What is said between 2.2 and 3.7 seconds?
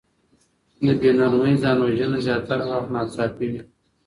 زياتره وخت ناڅاپي وي.